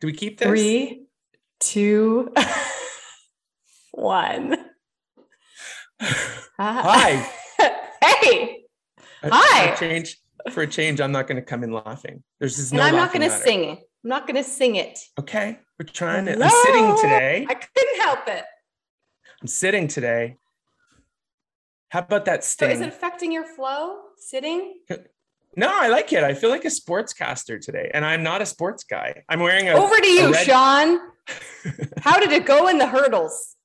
[0.00, 0.46] Do we keep this?
[0.46, 1.06] Three,
[1.58, 2.32] two,
[3.90, 4.56] one.
[6.00, 7.28] Hi.
[8.04, 8.64] hey.
[9.24, 9.66] Hi.
[9.66, 10.16] For a change,
[10.52, 12.22] for a change, I'm not going to come in laughing.
[12.38, 12.80] There's just no.
[12.80, 12.88] And.
[12.88, 13.70] I'm not going to sing.
[13.70, 15.00] I'm not going to sing it.
[15.18, 16.32] Okay, we're trying to.
[16.40, 17.46] I'm sitting today.
[17.48, 18.44] I couldn't help it.
[19.42, 20.36] I'm sitting today.
[21.88, 24.74] How about that So is it affecting your flow sitting?
[25.58, 26.22] No, I like it.
[26.22, 29.22] I feel like a sportscaster today, and I'm not a sports guy.
[29.28, 29.72] I'm wearing a.
[29.72, 31.00] Over to you, red- Sean.
[32.00, 33.56] How did it go in the hurdles?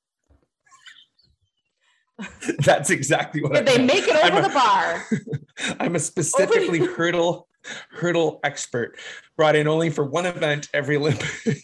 [2.60, 5.06] That's exactly what Did I they make it over I'm a- the bar?
[5.80, 7.48] I'm a specifically hurdle
[7.92, 8.98] hurdle expert,
[9.38, 11.64] brought in only for one event every Olympics.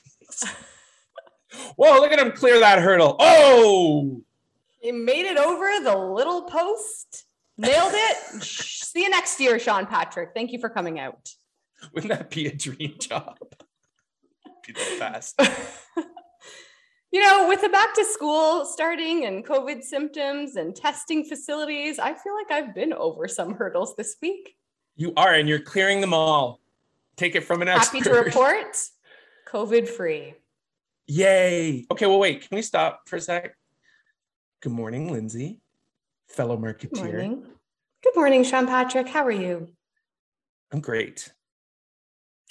[1.76, 2.00] Whoa!
[2.00, 3.16] Look at him clear that hurdle.
[3.20, 4.22] Oh,
[4.80, 7.26] He made it over the little post.
[7.60, 8.44] Nailed it.
[8.44, 10.32] See you next year, Sean Patrick.
[10.34, 11.30] Thank you for coming out.
[11.94, 13.38] wouldn't that be a dream job?
[14.66, 15.40] Be the best.
[17.12, 22.14] You know, with the back to school starting and COVID symptoms and testing facilities, I
[22.14, 24.56] feel like I've been over some hurdles this week.
[24.96, 26.60] You are, and you're clearing them all.
[27.18, 27.98] Take it from an expert.
[27.98, 28.78] Happy to report,
[29.52, 30.36] COVID free.
[31.08, 31.88] Yay.
[31.90, 32.48] Okay, well, wait.
[32.48, 33.56] Can we stop for a sec?
[34.62, 35.58] Good morning, Lindsay,
[36.30, 37.12] fellow Good marketeer.
[37.12, 37.44] morning.
[38.04, 39.08] Good morning, Sean Patrick.
[39.08, 39.68] How are you?
[40.72, 41.32] I'm great.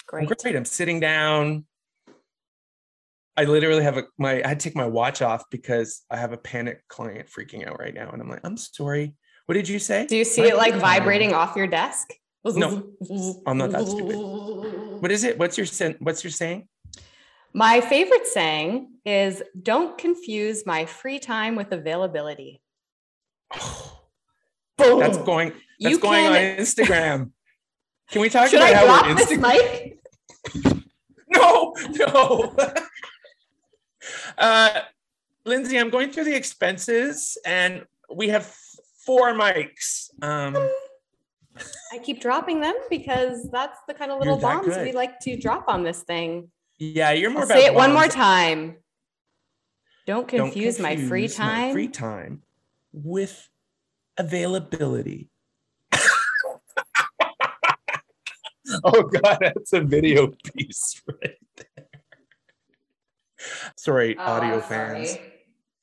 [0.06, 0.28] Great.
[0.28, 0.56] I'm Great.
[0.56, 1.64] I'm sitting down.
[3.36, 6.32] I literally have a my I had to take my watch off because I have
[6.32, 8.10] a panic client freaking out right now.
[8.10, 9.14] And I'm like, I'm sorry.
[9.46, 10.06] What did you say?
[10.06, 12.12] Do you see My it like vibrating off your desk?
[12.44, 12.90] No,
[13.46, 14.16] I'm not that stupid.
[14.98, 15.38] What is it?
[15.38, 15.66] What's your
[16.00, 16.66] what's your saying?
[17.52, 22.60] My favorite saying is don't confuse my free time with availability.
[24.78, 25.00] Boom.
[25.00, 25.48] That's going
[25.80, 27.30] that's You going on Instagram.
[28.10, 29.94] Can we talk Should about I how drop we're this Instagram?
[30.54, 30.74] mic?
[31.30, 32.56] No, no.
[34.38, 34.80] uh,
[35.44, 38.50] Lindsay, I'm going through the expenses and we have
[39.04, 40.08] four mics.
[40.22, 40.56] Um,
[41.92, 44.86] I keep dropping them because that's the kind of little bombs good.
[44.86, 46.50] we like to drop on this thing.
[46.78, 48.76] yeah, you're more about say it one more time.
[50.06, 51.72] Don't Don't confuse, my free confuse my time.
[51.72, 52.42] free time
[53.04, 53.48] with
[54.16, 55.28] availability.
[58.84, 61.66] oh god, that's a video piece right there.
[63.76, 65.10] Sorry, Oh, audio fans.
[65.12, 65.32] sorry.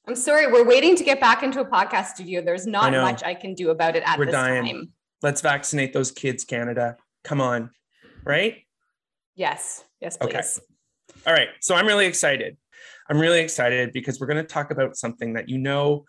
[0.07, 0.51] I'm sorry.
[0.51, 2.41] We're waiting to get back into a podcast studio.
[2.43, 3.01] There's not know.
[3.01, 4.65] much I can do about it at We're this dying.
[4.65, 4.89] time.
[5.23, 6.97] Let's vaccinate those kids, Canada.
[7.23, 7.71] Come on.
[8.23, 8.57] Right?
[9.35, 9.83] Yes.
[10.01, 10.27] Yes, please.
[10.29, 10.41] Okay.
[11.25, 11.47] All right.
[11.61, 12.57] So I'm really excited.
[13.09, 16.05] I'm really excited because we're going to talk about something that you know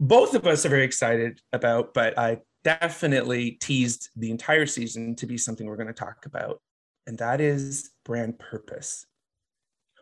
[0.00, 5.26] both of us are very excited about, but I definitely teased the entire season to
[5.26, 6.60] be something we're going to talk about.
[7.06, 9.06] And that is brand purpose.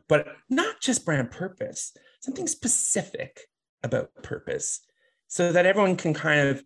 [0.09, 3.41] But not just brand purpose, something specific
[3.83, 4.81] about purpose
[5.29, 6.63] so that everyone can kind of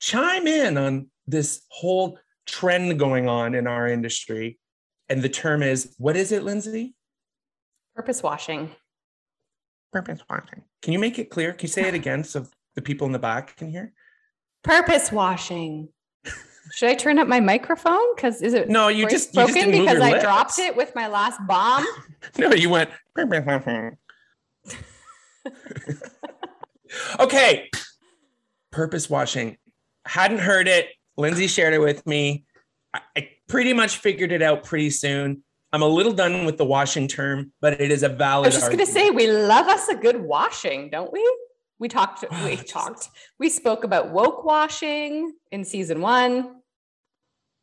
[0.00, 4.58] chime in on this whole trend going on in our industry.
[5.08, 6.94] And the term is what is it, Lindsay?
[7.94, 8.70] Purpose washing.
[9.92, 10.62] Purpose washing.
[10.82, 11.52] Can you make it clear?
[11.52, 13.92] Can you say it again so the people in the back can hear?
[14.62, 15.88] Purpose washing.
[16.72, 18.14] Should I turn up my microphone?
[18.14, 20.58] Because is it No, you voice just, you just didn't move because your I dropped
[20.58, 21.86] it with my last bomb?
[22.38, 22.90] No, you went.
[27.20, 27.70] Okay.
[28.70, 29.58] Purpose washing.
[30.06, 30.88] Hadn't heard it.
[31.16, 32.44] Lindsay shared it with me.
[32.92, 35.42] I, I pretty much figured it out pretty soon.
[35.76, 38.46] I'm a little done with the washing term, but it is a valid.
[38.46, 41.22] I was just going to say, we love us a good washing, don't we?
[41.78, 46.62] We talked, oh, we Just- talked, we spoke about woke washing in season one.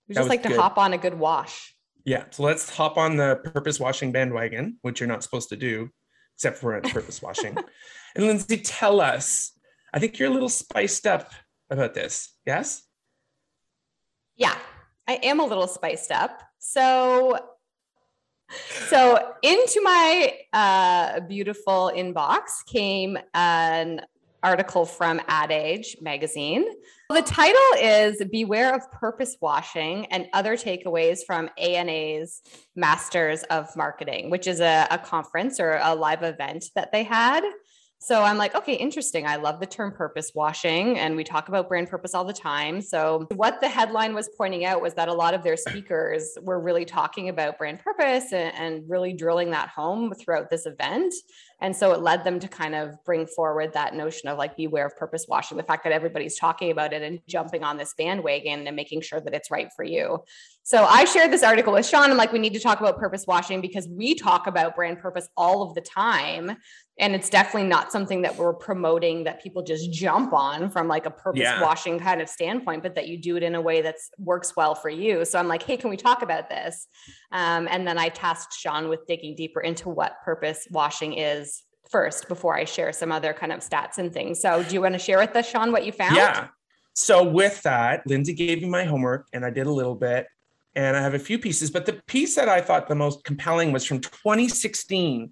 [0.07, 0.59] We just like to good.
[0.59, 1.73] hop on a good wash.
[2.05, 5.89] Yeah, so let's hop on the purpose washing bandwagon, which you're not supposed to do,
[6.35, 7.57] except for at purpose washing.
[8.15, 9.53] And Lindsay, tell us.
[9.91, 11.31] I think you're a little spiced up
[11.71, 12.31] about this.
[12.45, 12.83] Yes.
[14.35, 14.55] Yeah,
[15.07, 16.43] I am a little spiced up.
[16.59, 17.39] So,
[18.87, 24.01] so into my uh, beautiful inbox came an
[24.43, 26.65] article from Ad Age magazine.
[27.09, 32.41] The title is Beware of Purpose Washing and Other Takeaways from ANA's
[32.75, 37.43] Masters of Marketing, which is a, a conference or a live event that they had.
[38.03, 39.25] So I'm like, okay, interesting.
[39.25, 42.81] I love the term purpose washing, and we talk about brand purpose all the time.
[42.81, 46.59] So, what the headline was pointing out was that a lot of their speakers were
[46.59, 51.13] really talking about brand purpose and, and really drilling that home throughout this event.
[51.63, 54.85] And so it led them to kind of bring forward that notion of like beware
[54.85, 58.67] of purpose washing, the fact that everybody's talking about it and jumping on this bandwagon
[58.67, 60.19] and making sure that it's right for you.
[60.63, 62.11] So I shared this article with Sean.
[62.11, 65.29] I'm like, we need to talk about purpose washing because we talk about brand purpose
[65.37, 66.57] all of the time
[66.99, 71.05] and it's definitely not something that we're promoting that people just jump on from like
[71.05, 71.61] a purpose yeah.
[71.61, 74.75] washing kind of standpoint but that you do it in a way that works well
[74.75, 76.87] for you so i'm like hey can we talk about this
[77.31, 81.52] um, and then i tasked sean with digging deeper into what purpose washing is
[81.93, 84.93] first before i share some other kind of stats and things so do you want
[84.93, 86.47] to share with us sean what you found yeah
[86.93, 90.27] so with that lindsay gave me my homework and i did a little bit
[90.75, 93.71] and i have a few pieces but the piece that i thought the most compelling
[93.71, 95.31] was from 2016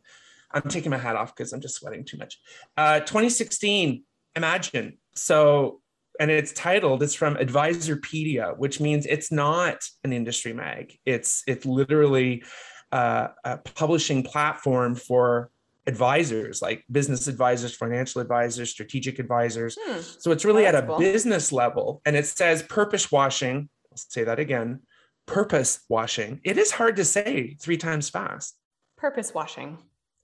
[0.54, 2.40] I'm taking my hat off because I'm just sweating too much.
[2.78, 4.04] Uh, 2016,
[4.36, 4.98] imagine.
[5.16, 5.82] So,
[6.20, 10.98] and it's titled, it's from Advisorpedia, which means it's not an industry mag.
[11.06, 12.44] It's it's literally
[12.92, 15.50] uh, a publishing platform for
[15.88, 20.00] advisors like business advisors financial advisors strategic advisors hmm.
[20.00, 21.00] so it's really at a cool.
[21.00, 24.80] business level and it says purpose washing i'll say that again
[25.26, 28.56] purpose washing it is hard to say three times fast
[28.98, 29.80] purpose washing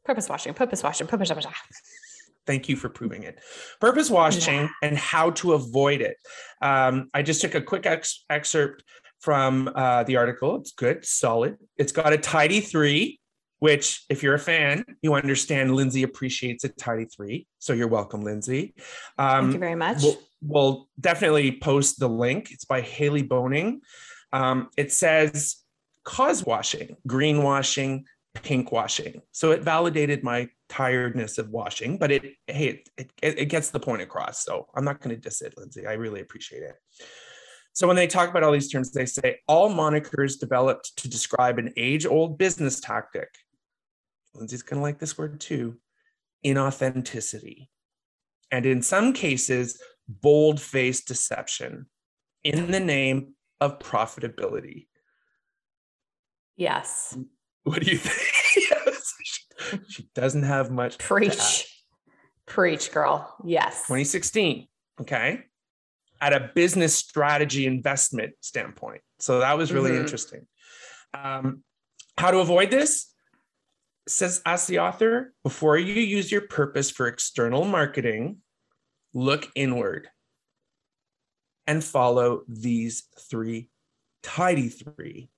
[0.07, 1.51] Purpose washing, purpose washing, purpose washing.
[2.45, 3.41] Thank you for proving it.
[3.81, 4.69] Purpose washing yeah.
[4.81, 6.15] and how to avoid it.
[6.61, 8.85] Um, I just took a quick ex- excerpt
[9.19, 10.55] from uh, the article.
[10.55, 11.57] It's good, solid.
[11.75, 13.19] It's got a tidy three,
[13.59, 17.47] which, if you're a fan, you understand Lindsay appreciates a tidy three.
[17.59, 18.75] So you're welcome, Lindsay.
[19.17, 20.01] Um, Thank you very much.
[20.01, 22.51] We'll, we'll, definitely post the link.
[22.51, 23.81] It's by Haley Boning.
[24.33, 25.57] Um, it says
[26.03, 28.05] cause washing, green washing,
[28.43, 29.21] pink washing.
[29.31, 33.79] So it validated my tiredness of washing, but it hey, it, it, it gets the
[33.79, 34.43] point across.
[34.43, 35.85] So I'm not going to diss it, Lindsay.
[35.87, 36.75] I really appreciate it.
[37.73, 41.59] So when they talk about all these terms, they say all monikers developed to describe
[41.59, 43.29] an age-old business tactic.
[44.37, 45.77] Lindsay's going to like this word too,
[46.45, 47.67] inauthenticity.
[48.51, 51.87] And in some cases, bold-faced deception
[52.43, 54.87] in the name of profitability.
[56.55, 57.17] Yes.
[57.63, 58.37] What do you think?
[59.89, 60.97] she doesn't have much.
[60.97, 61.83] Preach.
[62.45, 63.35] Preach, girl.
[63.43, 63.81] Yes.
[63.81, 64.67] 2016.
[65.01, 65.41] Okay.
[66.21, 69.01] At a business strategy investment standpoint.
[69.19, 70.01] So that was really mm-hmm.
[70.01, 70.47] interesting.
[71.13, 71.63] Um,
[72.17, 73.13] how to avoid this?
[74.07, 78.37] Says, ask the author, before you use your purpose for external marketing,
[79.13, 80.07] look inward
[81.65, 83.69] and follow these three
[84.23, 85.29] tidy three,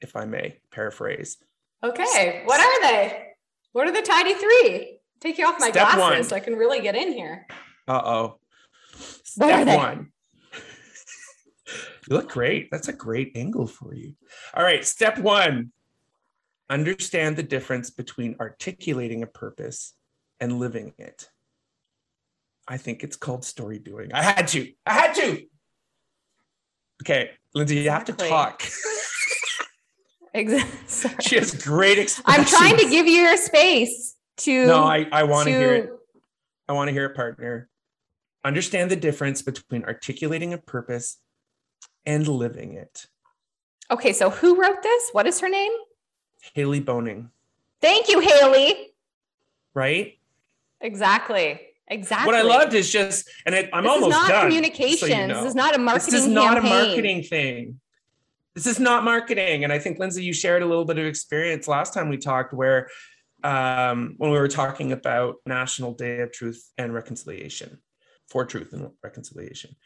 [0.00, 1.38] if I may paraphrase.
[1.82, 2.42] Okay.
[2.44, 3.24] What are they?
[3.72, 4.98] What are the tidy three?
[5.20, 6.24] Take you off my Step glasses one.
[6.24, 7.46] so I can really get in here.
[7.86, 8.38] Uh oh.
[9.24, 10.12] Step one.
[11.66, 12.68] you look great.
[12.70, 14.14] That's a great angle for you.
[14.54, 14.84] All right.
[14.84, 15.72] Step one
[16.70, 19.94] understand the difference between articulating a purpose
[20.40, 21.28] and living it.
[22.66, 24.12] I think it's called story doing.
[24.12, 24.70] I had to.
[24.84, 25.42] I had to.
[27.02, 28.62] Okay, Lindsay, you have to talk.
[30.34, 31.24] Exactly.
[31.24, 32.38] she has great expressions.
[32.38, 34.66] I'm trying to give you your space to.
[34.66, 35.90] No, I, I want to hear it.
[36.68, 37.68] I want to hear it, partner.
[38.44, 41.16] Understand the difference between articulating a purpose
[42.04, 43.06] and living it.
[43.90, 45.08] Okay, so who wrote this?
[45.12, 45.72] What is her name?
[46.54, 47.30] Haley Boning.
[47.80, 48.92] Thank you, Haley.
[49.74, 50.18] Right?
[50.80, 51.60] Exactly.
[51.86, 52.26] Exactly.
[52.26, 54.46] What I loved is just, and it, I'm this almost is not done.
[54.46, 54.98] Communication.
[54.98, 55.34] So you know.
[55.34, 56.12] This is not a marketing.
[56.12, 56.72] This is not campaign.
[56.72, 57.80] a marketing thing
[58.58, 59.62] this is not marketing.
[59.62, 62.52] And I think Lindsay, you shared a little bit of experience last time we talked
[62.52, 62.88] where
[63.44, 67.78] um, when we were talking about National Day of Truth and Reconciliation,
[68.28, 69.76] for truth and reconciliation,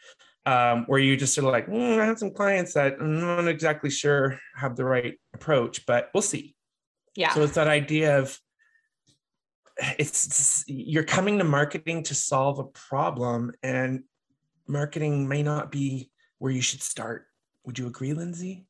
[0.47, 3.49] um, where you just sort of like, mm, I have some clients that I'm not
[3.49, 6.55] exactly sure have the right approach, but we'll see.
[7.15, 7.33] Yeah.
[7.35, 8.39] So it's that idea of
[9.99, 14.05] it's, it's you're coming to marketing to solve a problem, and
[14.67, 17.27] marketing may not be where you should start
[17.65, 18.67] would you agree, Lindsay?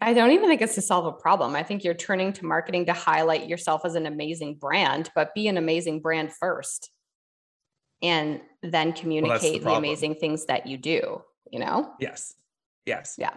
[0.00, 1.54] I don't even think it's to solve a problem.
[1.54, 5.46] I think you're turning to marketing to highlight yourself as an amazing brand, but be
[5.46, 6.90] an amazing brand first
[8.02, 11.92] and then communicate well, the, the amazing things that you do, you know?
[12.00, 12.34] Yes.
[12.86, 13.14] Yes.
[13.18, 13.34] Yeah.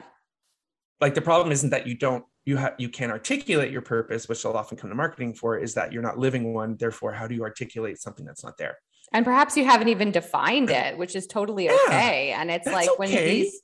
[1.00, 4.46] Like the problem isn't that you don't you have you can't articulate your purpose, which
[4.46, 6.78] I'll often come to marketing for, is that you're not living one.
[6.78, 8.78] Therefore, how do you articulate something that's not there?
[9.12, 12.32] And perhaps you haven't even defined it, which is totally yeah, okay.
[12.32, 12.96] And it's like okay.
[12.98, 13.62] when these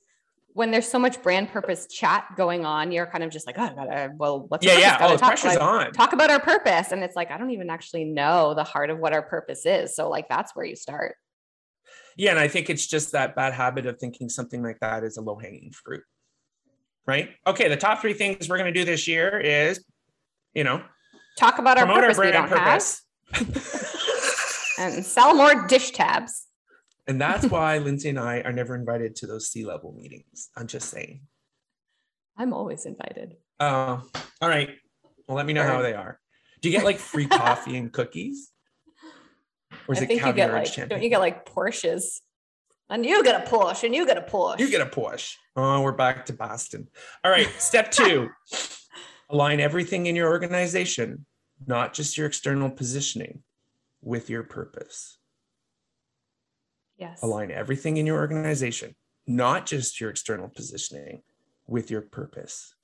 [0.54, 3.64] when there's so much brand purpose chat going on, you're kind of just like, oh,
[3.64, 5.92] I gotta, well, what's yeah, yeah, oh, talk, pressure's like, on.
[5.94, 9.00] Talk about our purpose, and it's like I don't even actually know the heart of
[9.00, 9.96] what our purpose is.
[9.96, 11.16] So like that's where you start.
[12.18, 15.18] Yeah, and I think it's just that bad habit of thinking something like that is
[15.18, 16.04] a low hanging fruit,
[17.08, 17.30] right?
[17.48, 19.84] Okay, the top three things we're gonna do this year is,
[20.54, 20.84] you know,
[21.38, 22.18] talk about our purpose.
[22.18, 23.02] Our brand purpose.
[23.34, 23.82] have.
[24.80, 26.48] and sell more dish tabs.
[27.12, 30.50] And that's why Lindsay and I are never invited to those C level meetings.
[30.56, 31.22] I'm just saying.
[32.38, 33.36] I'm always invited.
[33.60, 34.70] Oh, uh, all right.
[35.28, 36.20] Well, let me know how they are.
[36.62, 38.50] Do you get like free coffee and cookies?
[39.88, 40.88] Or is I it think you get like, champagne?
[40.88, 42.22] Don't you get like Porsches?
[42.90, 44.60] And you get a Porsche, and you get a Porsche.
[44.60, 45.36] You get a Porsche.
[45.56, 46.88] Oh, we're back to Boston.
[47.24, 47.48] All right.
[47.58, 48.30] Step two
[49.30, 51.26] align everything in your organization,
[51.68, 53.44] not just your external positioning,
[54.02, 55.18] with your purpose.
[57.02, 57.24] Yes.
[57.24, 61.24] Align everything in your organization, not just your external positioning,
[61.66, 62.76] with your purpose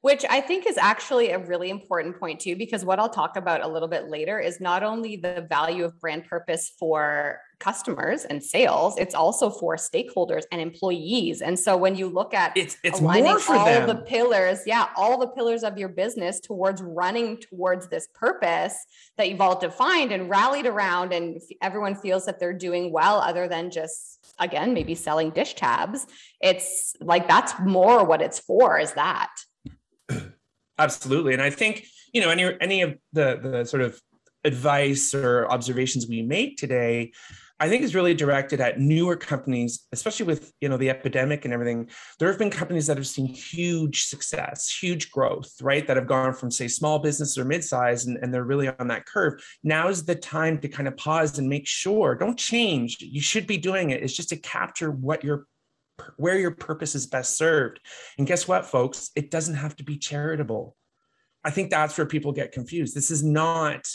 [0.00, 3.62] which I think is actually a really important point too, because what I'll talk about
[3.62, 8.40] a little bit later is not only the value of brand purpose for customers and
[8.40, 11.42] sales, it's also for stakeholders and employees.
[11.42, 13.88] And so when you look at it's, it's aligning all them.
[13.88, 18.76] the pillars, yeah, all the pillars of your business towards running towards this purpose
[19.16, 23.48] that you've all defined and rallied around, and everyone feels that they're doing well, other
[23.48, 26.06] than just again maybe selling dish tabs.
[26.40, 28.78] It's like that's more what it's for.
[28.78, 29.30] Is that?
[30.78, 31.32] Absolutely.
[31.32, 34.00] And I think, you know, any any of the the sort of
[34.44, 37.12] advice or observations we make today,
[37.60, 41.52] I think is really directed at newer companies, especially with you know the epidemic and
[41.52, 41.90] everything.
[42.18, 45.86] There have been companies that have seen huge success, huge growth, right?
[45.86, 49.06] That have gone from say small business or mid-size and, and they're really on that
[49.06, 49.42] curve.
[49.64, 52.98] Now is the time to kind of pause and make sure, don't change.
[53.00, 54.02] You should be doing it.
[54.02, 55.46] It's just to capture what your
[56.16, 57.80] where your purpose is best served.
[58.18, 59.10] And guess what, folks?
[59.16, 60.76] It doesn't have to be charitable.
[61.44, 62.94] I think that's where people get confused.
[62.94, 63.86] This is not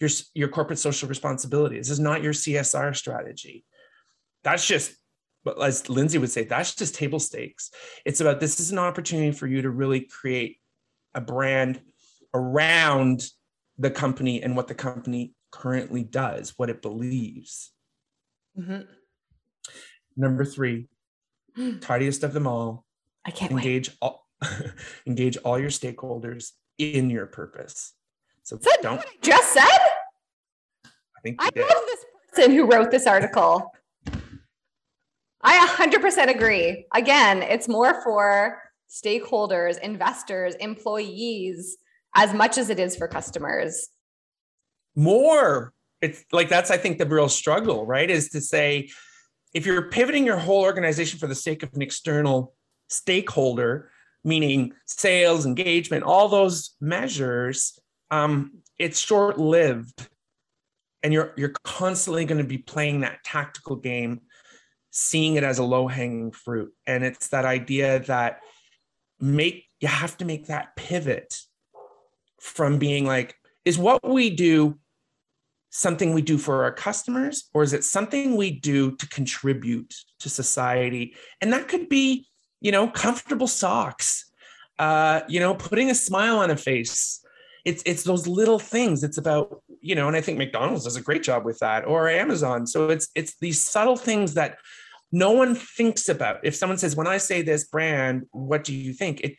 [0.00, 1.78] your, your corporate social responsibility.
[1.78, 3.64] This is not your CSR strategy.
[4.42, 4.94] That's just,
[5.60, 7.70] as Lindsay would say, that's just table stakes.
[8.04, 10.58] It's about this is an opportunity for you to really create
[11.14, 11.80] a brand
[12.32, 13.24] around
[13.78, 17.72] the company and what the company currently does, what it believes.
[18.58, 18.82] Mm-hmm.
[20.16, 20.88] Number three,
[21.80, 22.84] tidiest of them all.
[23.24, 23.98] I can't engage wait.
[24.00, 24.26] all
[25.06, 27.92] engage all your stakeholders in your purpose.
[28.42, 29.78] So that don't what I just said.
[30.84, 31.62] I think I did.
[31.62, 33.70] love this person who wrote this article.
[35.42, 36.86] I 100% agree.
[36.94, 41.76] Again, it's more for stakeholders, investors, employees,
[42.14, 43.88] as much as it is for customers.
[44.94, 45.72] More.
[46.00, 48.08] It's like that's, I think, the real struggle, right?
[48.08, 48.90] Is to say,
[49.54, 52.52] if you're pivoting your whole organization for the sake of an external
[52.88, 53.90] stakeholder,
[54.24, 57.78] meaning sales, engagement, all those measures,
[58.10, 60.08] um, it's short lived.
[61.02, 64.22] And you're, you're constantly going to be playing that tactical game,
[64.90, 66.72] seeing it as a low hanging fruit.
[66.86, 68.40] And it's that idea that
[69.20, 71.36] make you have to make that pivot
[72.40, 74.78] from being like, is what we do
[75.74, 80.28] something we do for our customers or is it something we do to contribute to
[80.28, 81.16] society?
[81.40, 82.28] And that could be
[82.60, 84.30] you know comfortable socks
[84.78, 87.20] uh you know putting a smile on a face.
[87.64, 89.02] It's it's those little things.
[89.02, 92.08] It's about you know and i think mcdonald's does a great job with that or
[92.08, 92.68] amazon.
[92.68, 94.58] So it's it's these subtle things that
[95.10, 96.38] no one thinks about.
[96.44, 99.22] If someone says when i say this brand what do you think?
[99.22, 99.34] It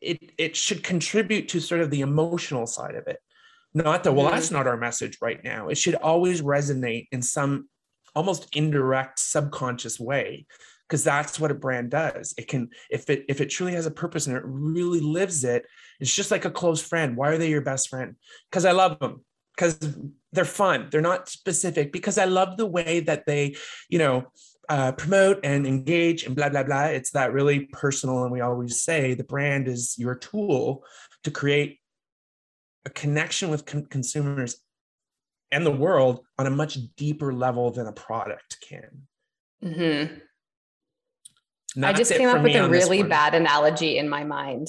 [0.00, 3.18] it it should contribute to sort of the emotional side of it
[3.74, 4.56] not that, well, that's mm-hmm.
[4.56, 5.68] not our message right now.
[5.68, 7.68] It should always resonate in some
[8.14, 10.46] almost indirect, subconscious way
[10.88, 12.34] because that's what a brand does.
[12.38, 15.66] It can if it if it truly has a purpose and it really lives it
[16.00, 17.16] it's just like a close friend.
[17.16, 18.16] Why are they your best friend?
[18.50, 19.24] Because i love them
[19.56, 19.78] because
[20.32, 20.88] they're fun.
[20.90, 21.92] They're not specific.
[21.92, 23.56] Because i love the way that they
[23.88, 24.26] you know
[24.68, 26.86] uh, promote and engage and blah blah blah.
[26.86, 30.84] It's that really personal and we always say the brand is your tool
[31.24, 31.80] to create
[32.84, 34.56] a connection with con- consumers
[35.50, 39.02] and the world on a much deeper level than a product can.
[39.62, 40.16] Mm-hmm.
[41.84, 44.68] I just came up with a really bad analogy in my mind.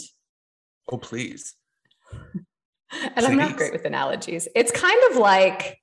[0.92, 1.56] Oh, please.
[2.12, 2.46] and
[2.92, 3.26] please.
[3.26, 4.48] I'm not great with analogies.
[4.56, 5.78] It's kind of like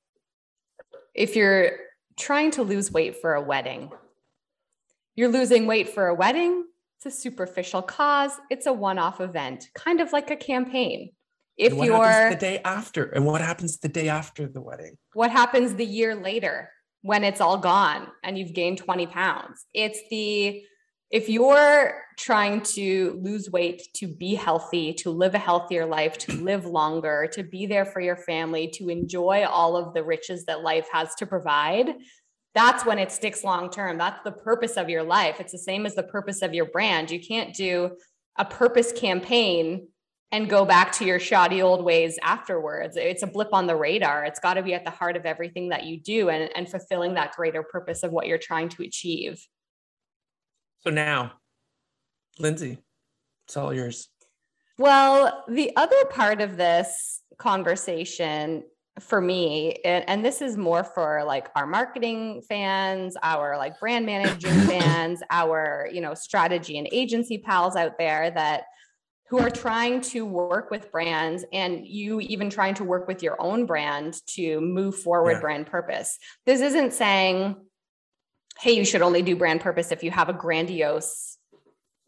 [1.15, 1.73] if you're
[2.19, 3.91] trying to lose weight for a wedding,
[5.15, 6.65] you're losing weight for a wedding.
[6.99, 8.33] It's a superficial cause.
[8.51, 11.11] It's a one off event, kind of like a campaign
[11.57, 14.97] if what you're the day after and what happens the day after the wedding?
[15.15, 16.71] What happens the year later
[17.03, 19.67] when it's all gone and you've gained 20 pounds?
[19.75, 20.63] It's the
[21.11, 26.33] if you're trying to lose weight to be healthy to live a healthier life to
[26.33, 30.63] live longer to be there for your family to enjoy all of the riches that
[30.63, 31.95] life has to provide
[32.55, 33.99] that's when it sticks long term.
[33.99, 35.41] That's the purpose of your life.
[35.41, 37.11] It's the same as the purpose of your brand.
[37.11, 37.97] You can't do
[38.39, 39.89] a purpose campaign
[40.33, 42.97] and go back to your shoddy old ways afterwards.
[42.97, 44.25] It's a blip on the radar.
[44.25, 47.15] It's got to be at the heart of everything that you do and, and fulfilling
[47.15, 49.47] that greater purpose of what you're trying to achieve.
[50.81, 51.33] So now,
[52.39, 52.79] Lindsay,
[53.47, 54.09] it's all yours.
[54.79, 58.65] Well, the other part of this conversation
[59.01, 64.05] for me and, and, this is more for like our marketing fans our like brand
[64.05, 68.65] managing fans our you know strategy and agency pals out there that
[69.33, 73.41] who are trying to work with brands and you even trying to work with your
[73.41, 75.41] own brand to move forward yeah.
[75.41, 76.19] brand purpose.
[76.45, 77.57] This isn't saying,
[78.61, 81.39] hey, you should only do brand purpose if you have a grandiose,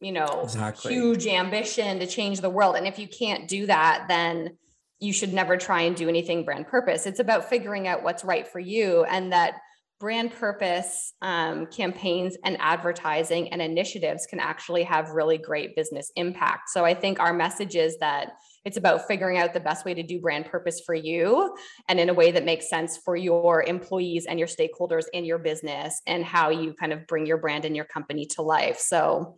[0.00, 0.92] you know, exactly.
[0.92, 2.76] huge ambition to change the world.
[2.76, 4.58] And if you can't do that, then
[5.00, 7.06] you should never try and do anything brand purpose.
[7.06, 9.54] It's about figuring out what's right for you and that
[10.00, 16.68] brand purpose um, campaigns and advertising and initiatives can actually have really great business impact.
[16.68, 18.32] So I think our message is that
[18.64, 21.54] it's about figuring out the best way to do brand purpose for you
[21.88, 25.38] and in a way that makes sense for your employees and your stakeholders in your
[25.38, 28.78] business and how you kind of bring your brand and your company to life.
[28.78, 29.36] So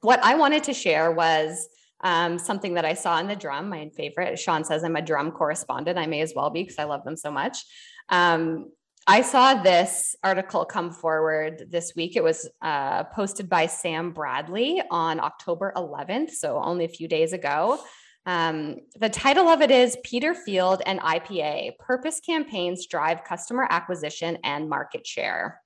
[0.00, 1.68] what I wanted to share was
[2.00, 4.38] um, something that I saw in the drum, my favorite.
[4.38, 5.98] Sean says I'm a drum correspondent.
[5.98, 7.58] I may as well be because I love them so much.
[8.08, 8.70] Um,
[9.08, 12.16] I saw this article come forward this week.
[12.16, 17.32] It was uh, posted by Sam Bradley on October 11th, so only a few days
[17.32, 17.78] ago.
[18.26, 24.38] Um, the title of it is Peter Field and IPA Purpose Campaigns Drive Customer Acquisition
[24.42, 25.62] and Market Share.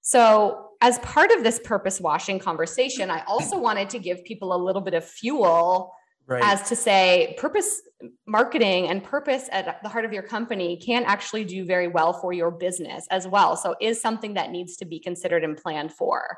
[0.00, 4.64] So, as part of this purpose washing conversation, I also wanted to give people a
[4.64, 5.92] little bit of fuel
[6.26, 6.42] right.
[6.44, 7.82] as to say purpose
[8.26, 12.32] marketing and purpose at the heart of your company can actually do very well for
[12.32, 13.56] your business as well.
[13.56, 16.36] So is something that needs to be considered and planned for.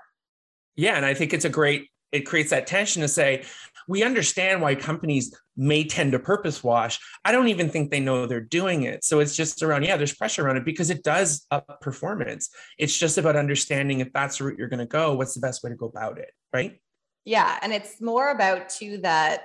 [0.76, 3.45] Yeah, and I think it's a great it creates that tension to say
[3.87, 6.99] we understand why companies may tend to purpose wash.
[7.25, 9.05] I don't even think they know they're doing it.
[9.05, 12.51] So it's just around, yeah, there's pressure around it because it does up performance.
[12.79, 15.62] It's just about understanding if that's the route you're going to go, what's the best
[15.62, 16.81] way to go about it, right?
[17.24, 17.59] Yeah.
[17.61, 19.42] And it's more about too that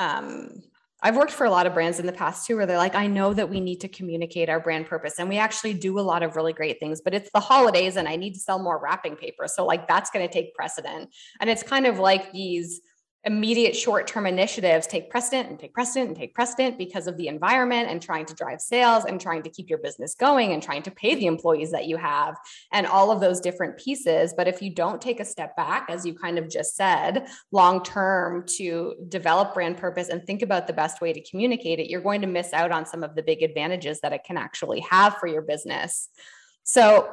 [0.00, 0.62] um,
[1.02, 3.06] I've worked for a lot of brands in the past too, where they're like, I
[3.06, 5.18] know that we need to communicate our brand purpose.
[5.18, 8.06] And we actually do a lot of really great things, but it's the holidays and
[8.06, 9.46] I need to sell more wrapping paper.
[9.46, 11.10] So, like, that's going to take precedent.
[11.40, 12.80] And it's kind of like these
[13.24, 17.88] immediate short-term initiatives take precedent and take precedent and take precedent because of the environment
[17.90, 20.90] and trying to drive sales and trying to keep your business going and trying to
[20.90, 22.36] pay the employees that you have
[22.72, 24.32] and all of those different pieces.
[24.34, 27.82] But if you don't take a step back as you kind of just said long
[27.82, 32.00] term to develop brand purpose and think about the best way to communicate it you're
[32.00, 35.16] going to miss out on some of the big advantages that it can actually have
[35.18, 36.08] for your business.
[36.62, 37.12] So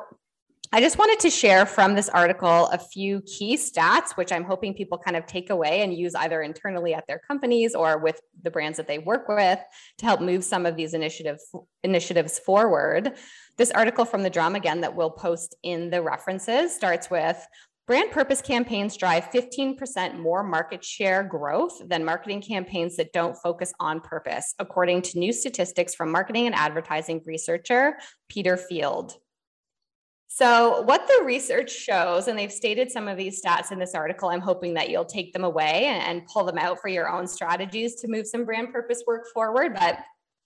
[0.73, 4.73] I just wanted to share from this article a few key stats, which I'm hoping
[4.73, 8.51] people kind of take away and use either internally at their companies or with the
[8.51, 9.59] brands that they work with
[9.99, 11.49] to help move some of these initiatives
[11.83, 13.13] initiatives forward.
[13.57, 17.37] This article from the drum again that we'll post in the references starts with
[17.87, 23.71] brand purpose campaigns drive 15% more market share growth than marketing campaigns that don't focus
[23.79, 29.13] on purpose, according to new statistics from marketing and advertising researcher Peter Field.
[30.29, 34.29] So, what the research shows, and they've stated some of these stats in this article,
[34.29, 37.95] I'm hoping that you'll take them away and, pull them out for your own strategies
[38.01, 39.73] to move some brand purpose work forward.
[39.73, 39.99] But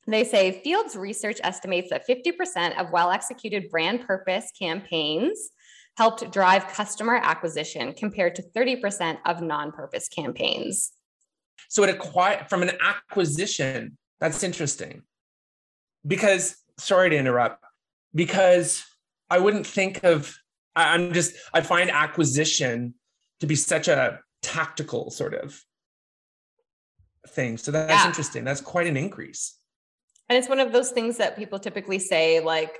[0.08, 5.50] they say Fields research estimates that 50% of well executed brand purpose campaigns
[5.98, 10.92] helped drive customer acquisition compared to 30% of non purpose campaigns.
[11.70, 15.02] So, it acquired from an acquisition, that's interesting
[16.06, 17.64] because, sorry to interrupt,
[18.14, 18.86] because
[19.32, 20.36] I wouldn't think of,
[20.76, 22.94] I'm just, I find acquisition
[23.40, 25.60] to be such a tactical sort of
[27.30, 27.58] thing.
[27.58, 28.08] So that's yeah.
[28.08, 28.44] interesting.
[28.44, 29.58] That's quite an increase.
[30.28, 32.78] And it's one of those things that people typically say, like,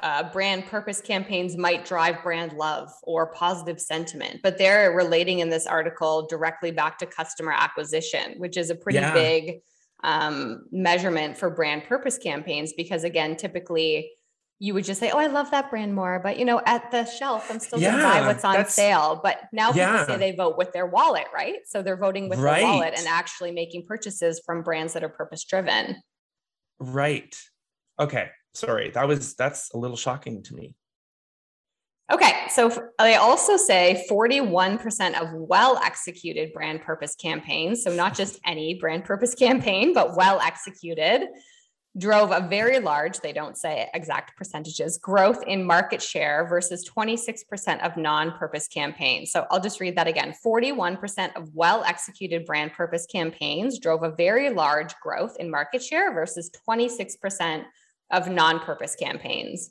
[0.00, 5.48] uh, brand purpose campaigns might drive brand love or positive sentiment, but they're relating in
[5.48, 9.14] this article directly back to customer acquisition, which is a pretty yeah.
[9.14, 9.60] big
[10.02, 14.10] um, measurement for brand purpose campaigns because, again, typically
[14.62, 17.04] you would just say, "Oh, I love that brand more," but you know, at the
[17.04, 19.18] shelf, I'm still yeah, going to buy what's on sale.
[19.20, 19.90] But now yeah.
[19.90, 21.56] people say they vote with their wallet, right?
[21.66, 22.60] So they're voting with right.
[22.60, 25.96] their wallet and actually making purchases from brands that are purpose driven.
[26.78, 27.36] Right.
[27.98, 28.28] Okay.
[28.54, 30.76] Sorry, that was that's a little shocking to me.
[32.12, 38.38] Okay, so they also say 41% of well executed brand purpose campaigns, so not just
[38.46, 41.26] any brand purpose campaign, but well executed,
[41.98, 47.84] drove a very large, they don't say exact percentages, growth in market share versus 26%
[47.84, 49.30] of non purpose campaigns.
[49.30, 54.10] So I'll just read that again 41% of well executed brand purpose campaigns drove a
[54.10, 57.64] very large growth in market share versus 26%
[58.10, 59.70] of non purpose campaigns.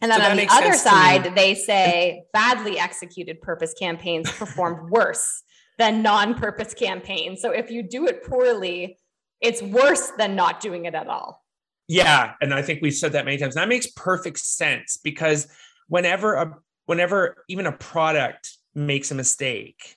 [0.00, 5.42] And then so on the other side, they say badly executed purpose campaigns performed worse
[5.78, 7.40] than non purpose campaigns.
[7.40, 8.97] So if you do it poorly,
[9.40, 11.44] it's worse than not doing it at all.
[11.86, 13.54] Yeah, and I think we've said that many times.
[13.54, 15.48] That makes perfect sense because
[15.88, 16.54] whenever a
[16.86, 19.96] whenever even a product makes a mistake,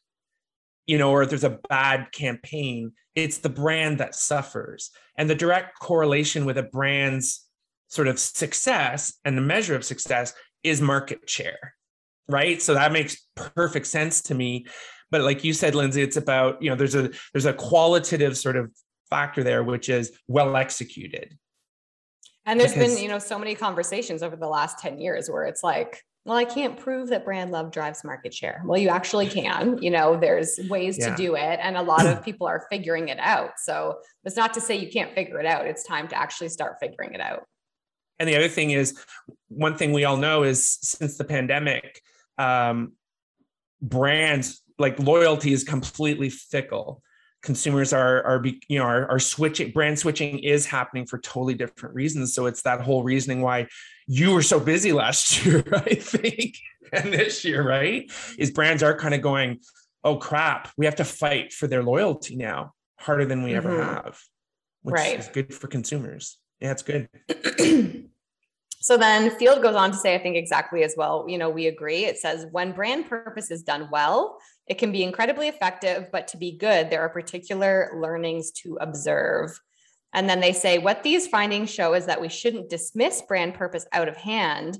[0.87, 4.91] you know, or there's a bad campaign, it's the brand that suffers.
[5.17, 7.45] And the direct correlation with a brand's
[7.87, 11.75] sort of success and the measure of success is market share.
[12.27, 12.61] Right.
[12.61, 14.65] So that makes perfect sense to me.
[15.11, 18.55] But like you said, Lindsay, it's about, you know, there's a there's a qualitative sort
[18.55, 18.71] of
[19.11, 21.37] factor there, which is well executed.
[22.47, 25.43] And there's because, been, you know, so many conversations over the last 10 years where
[25.43, 28.63] it's like, well, I can't prove that brand love drives market share.
[28.65, 29.81] Well, you actually can.
[29.81, 31.11] You know, there's ways yeah.
[31.11, 33.51] to do it, and a lot of people are figuring it out.
[33.57, 35.65] So it's not to say you can't figure it out.
[35.65, 37.43] It's time to actually start figuring it out.
[38.19, 38.99] And the other thing is,
[39.47, 42.01] one thing we all know is since the pandemic,
[42.37, 42.93] um,
[43.81, 47.01] brands like loyalty is completely fickle
[47.41, 51.93] consumers are are you know are, are switching brand switching is happening for totally different
[51.95, 53.67] reasons so it's that whole reasoning why
[54.07, 56.55] you were so busy last year i think
[56.93, 59.59] and this year right is brands are kind of going
[60.03, 63.67] oh crap we have to fight for their loyalty now harder than we mm-hmm.
[63.67, 64.19] ever have
[64.83, 65.19] which right.
[65.19, 67.09] is good for consumers yeah it's good
[68.81, 71.67] So then Field goes on to say, I think exactly as well, you know, we
[71.67, 72.05] agree.
[72.05, 76.37] It says when brand purpose is done well, it can be incredibly effective, but to
[76.37, 79.51] be good, there are particular learnings to observe.
[80.13, 83.85] And then they say, what these findings show is that we shouldn't dismiss brand purpose
[83.93, 84.79] out of hand.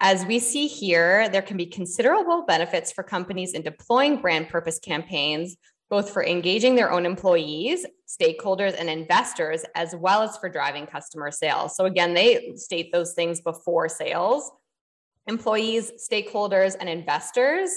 [0.00, 4.78] As we see here, there can be considerable benefits for companies in deploying brand purpose
[4.78, 5.56] campaigns
[5.90, 11.30] both for engaging their own employees, stakeholders, and investors, as well as for driving customer
[11.30, 11.76] sales.
[11.76, 14.50] So, again, they state those things before sales
[15.26, 17.70] employees, stakeholders, and investors,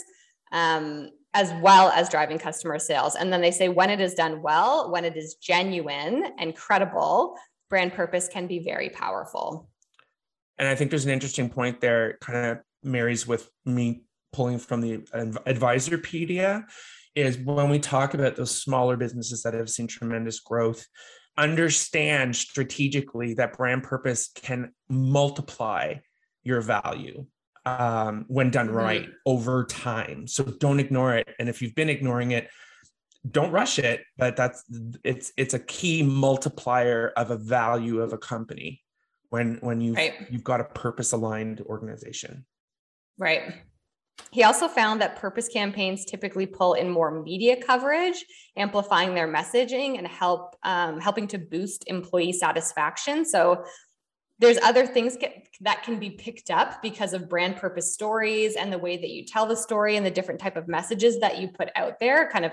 [0.51, 3.15] um, as well as driving customer sales.
[3.15, 7.37] And then they say when it is done well, when it is genuine and credible,
[7.69, 9.69] brand purpose can be very powerful.
[10.57, 14.81] And I think there's an interesting point there, kind of marries with me pulling from
[14.81, 16.65] the advisorpedia
[17.25, 20.85] is when we talk about those smaller businesses that have seen tremendous growth,
[21.37, 25.95] understand strategically that brand purpose can multiply
[26.43, 27.25] your value
[27.65, 28.75] um, when done mm-hmm.
[28.75, 30.27] right over time.
[30.27, 31.27] So don't ignore it.
[31.39, 32.49] And if you've been ignoring it,
[33.29, 34.03] don't rush it.
[34.17, 34.63] But that's
[35.03, 38.81] it's it's a key multiplier of a value of a company
[39.29, 40.13] when when you right.
[40.29, 42.45] you've got a purpose aligned organization.
[43.17, 43.53] Right.
[44.31, 48.25] He also found that purpose campaigns typically pull in more media coverage,
[48.55, 53.25] amplifying their messaging and help um, helping to boost employee satisfaction.
[53.25, 53.63] So
[54.39, 58.71] there's other things get, that can be picked up because of brand purpose stories and
[58.71, 61.47] the way that you tell the story and the different type of messages that you
[61.47, 62.51] put out there kind of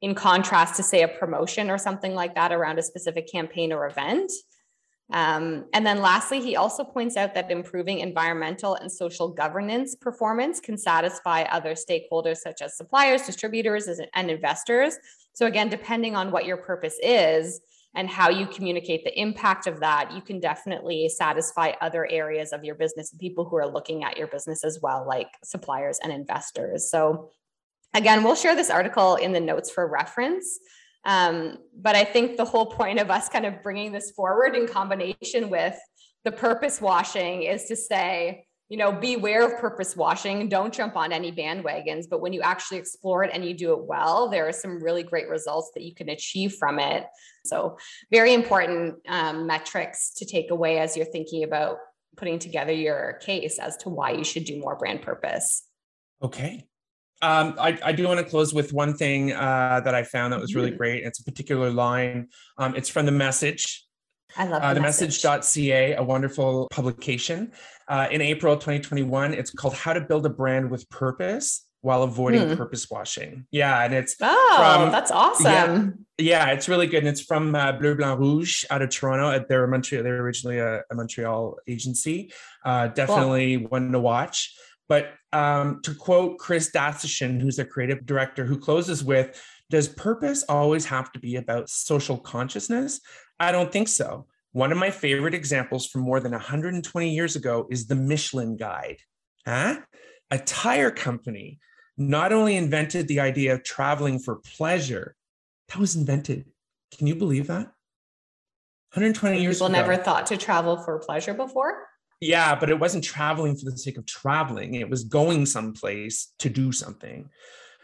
[0.00, 3.86] in contrast to say a promotion or something like that around a specific campaign or
[3.86, 4.32] event
[5.12, 10.58] um, and then lastly, he also points out that improving environmental and social governance performance
[10.58, 14.96] can satisfy other stakeholders such as suppliers, distributors, and investors.
[15.32, 17.60] So, again, depending on what your purpose is
[17.94, 22.64] and how you communicate the impact of that, you can definitely satisfy other areas of
[22.64, 26.12] your business and people who are looking at your business as well, like suppliers and
[26.12, 26.90] investors.
[26.90, 27.30] So,
[27.94, 30.58] again, we'll share this article in the notes for reference.
[31.06, 34.66] Um, but I think the whole point of us kind of bringing this forward in
[34.66, 35.78] combination with
[36.24, 40.48] the purpose washing is to say, you know, beware of purpose washing.
[40.48, 42.06] Don't jump on any bandwagons.
[42.10, 45.04] But when you actually explore it and you do it well, there are some really
[45.04, 47.06] great results that you can achieve from it.
[47.44, 47.78] So,
[48.10, 51.78] very important um, metrics to take away as you're thinking about
[52.16, 55.62] putting together your case as to why you should do more brand purpose.
[56.20, 56.66] Okay.
[57.22, 60.40] Um, I, I, do want to close with one thing uh, that I found that
[60.40, 60.76] was really mm-hmm.
[60.76, 61.04] great.
[61.04, 62.28] It's a particular line.
[62.58, 63.86] Um, it's from the message.
[64.36, 65.24] I love uh, the message.
[65.24, 67.52] message.ca, a wonderful publication.
[67.88, 72.48] Uh, in April 2021, it's called How to Build a Brand with Purpose while avoiding
[72.48, 72.56] hmm.
[72.56, 73.46] purpose washing.
[73.50, 76.06] Yeah, and it's oh, from, that's awesome.
[76.18, 79.44] Yeah, yeah, it's really good, and it's from uh, Bleu Blanc Rouge out of Toronto.
[79.48, 80.02] They're Montreal.
[80.02, 82.32] They're originally a, a Montreal agency.
[82.64, 83.68] Uh, definitely cool.
[83.68, 84.54] one to watch.
[84.88, 90.44] But um, to quote Chris Datsishin, who's a creative director, who closes with, does purpose
[90.48, 93.00] always have to be about social consciousness?
[93.38, 94.26] I don't think so.
[94.52, 98.96] One of my favorite examples from more than 120 years ago is the Michelin Guide.
[99.46, 99.80] Huh?
[100.30, 101.58] A tire company
[101.98, 105.16] not only invented the idea of traveling for pleasure,
[105.68, 106.46] that was invented.
[106.96, 107.66] Can you believe that?
[108.94, 109.66] 120 years ago.
[109.66, 109.90] People ago.
[109.90, 111.86] never thought to travel for pleasure before.
[112.20, 114.74] Yeah, but it wasn't traveling for the sake of traveling.
[114.74, 117.28] It was going someplace to do something.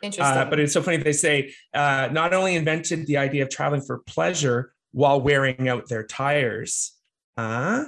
[0.02, 0.38] Interesting.
[0.38, 3.82] Uh, but it's so funny they say uh, not only invented the idea of traveling
[3.82, 6.92] for pleasure while wearing out their tires,
[7.36, 7.84] uh,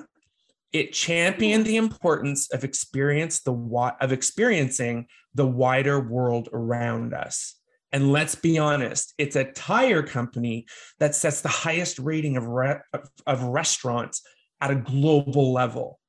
[0.72, 3.52] it championed the importance of experience the
[4.00, 7.56] of experiencing the wider world around us.
[7.92, 10.66] And let's be honest, it's a tire company
[10.98, 14.22] that sets the highest rating of, re- of, of restaurants
[14.60, 16.00] at a global level.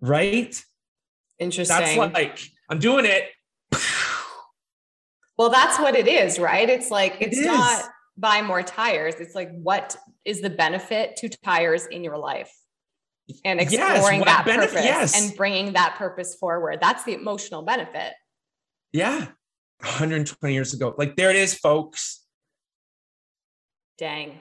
[0.00, 0.62] Right?
[1.38, 1.76] Interesting.
[1.76, 3.24] That's like, I'm doing it.
[5.38, 6.68] well, that's what it is, right?
[6.68, 7.46] It's like, it's is.
[7.46, 7.84] not
[8.16, 9.14] buy more tires.
[9.18, 12.52] It's like, what is the benefit to tires in your life?
[13.44, 15.20] And exploring what that benefit- purpose yes.
[15.20, 16.78] and bringing that purpose forward.
[16.80, 18.12] That's the emotional benefit.
[18.92, 19.28] Yeah.
[19.80, 20.94] 120 years ago.
[20.98, 22.24] Like there it is, folks.
[23.98, 24.40] Dang.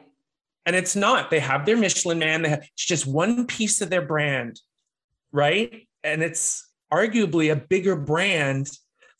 [0.65, 1.29] And it's not.
[1.29, 2.41] They have their Michelin man.
[2.41, 4.59] They have it's just one piece of their brand,
[5.31, 5.87] right?
[6.03, 8.69] And it's arguably a bigger brand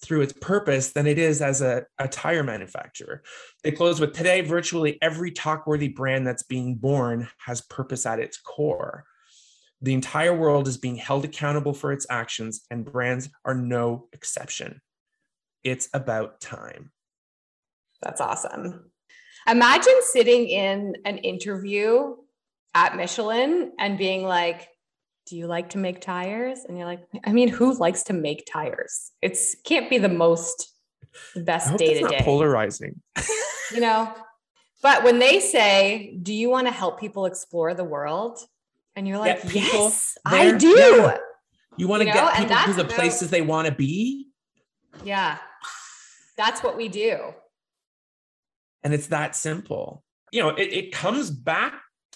[0.02, 3.22] through its purpose than it is as a, a tire manufacturer.
[3.64, 8.38] They close with today, virtually every talk-worthy brand that's being born has purpose at its
[8.38, 9.04] core.
[9.82, 14.82] The entire world is being held accountable for its actions, and brands are no exception.
[15.64, 16.92] It's about time.
[18.02, 18.92] That's awesome.
[19.48, 22.16] Imagine sitting in an interview
[22.74, 24.70] at Michelin and being like,
[25.30, 26.66] do you like to make tires?
[26.68, 29.12] And you're like, I mean, who likes to make tires?
[29.22, 30.74] It's can't be the most
[31.36, 32.20] the best day to day.
[32.22, 33.02] polarizing.
[33.74, 34.14] you know.
[34.82, 38.40] But when they say, "Do you want to help people explore the world?"
[38.96, 41.18] and you're like, Get "Yes, I do." Yeah.
[41.78, 44.28] You want to You know, get people to the about- places they want to be.
[45.04, 45.38] Yeah.
[46.38, 47.18] That's what we do.
[48.84, 50.04] And it's that simple.
[50.32, 51.74] You know, it, it comes back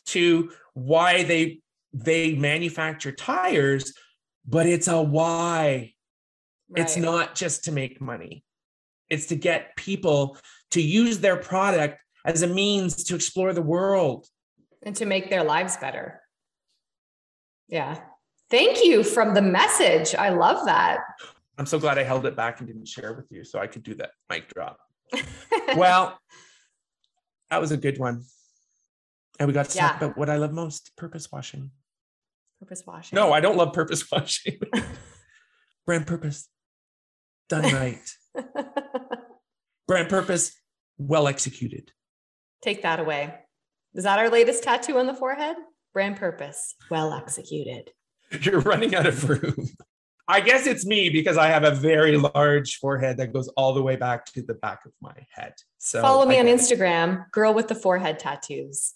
[0.08, 1.63] to why they
[1.94, 3.94] they manufacture tires,
[4.48, 5.94] but it's a why.
[6.76, 8.44] It's not just to make money.
[9.10, 10.38] It's to get people
[10.72, 14.28] to use their product as a means to explore the world.
[14.82, 16.20] and to make their lives better.
[17.68, 18.00] Yeah.
[18.50, 20.14] Thank you from the message.
[20.16, 21.00] I love that.
[21.58, 23.84] I'm so glad I held it back and didn't share with you so I could
[23.84, 24.80] do that mic drop.
[25.78, 26.20] Well,
[27.50, 28.24] that was a good one.
[29.40, 31.72] And we got to talk about what I love most purpose washing.
[32.64, 33.16] Purpose washing.
[33.18, 34.60] No, I don't love purpose washing.
[35.86, 36.48] Brand purpose,
[37.50, 38.00] done right.
[39.88, 40.54] Brand purpose,
[40.98, 41.92] well executed.
[42.62, 43.34] Take that away.
[43.94, 45.58] Is that our latest tattoo on the forehead?
[45.94, 47.92] Brand purpose, well executed.
[48.42, 49.68] You're running out of room.
[50.30, 53.84] I guess it's me because I have a very large forehead that goes all the
[53.84, 55.54] way back to the back of my head.
[55.80, 56.46] So Follow me on.
[56.46, 58.94] Instagram, girl with the forehead tattoos.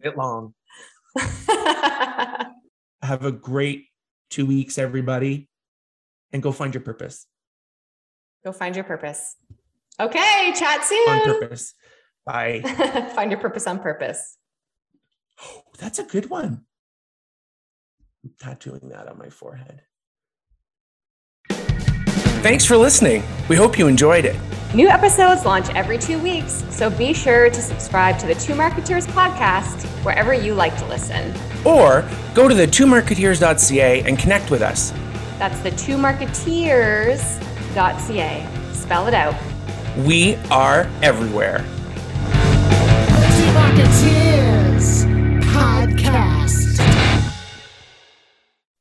[0.00, 0.54] Bit long.
[3.02, 3.86] Have a great
[4.30, 5.48] two weeks, everybody,
[6.32, 7.26] and go find your purpose
[8.44, 9.36] Go find your purpose.
[9.98, 11.08] Okay, chat soon.
[11.08, 11.74] on purpose.
[12.26, 12.60] Bye.
[13.14, 14.36] find your purpose on purpose.
[15.42, 16.64] Oh, that's a good one.
[18.22, 19.82] I'm tattooing that on my forehead.
[22.44, 23.22] Thanks for listening.
[23.48, 24.36] We hope you enjoyed it.
[24.74, 29.06] New episodes launch every two weeks, so be sure to subscribe to the Two Marketeers
[29.06, 31.32] podcast wherever you like to listen.
[31.64, 34.90] Or go to the twomarketeers.ca and connect with us.
[35.38, 38.72] That's the two marketeers.ca.
[38.74, 39.34] Spell it out.
[40.04, 41.64] We are everywhere.
[43.36, 45.06] Two Marketeers
[45.44, 46.76] Podcast.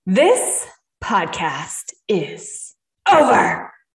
[0.05, 0.67] This
[1.01, 2.62] podcast is
[3.13, 3.72] over.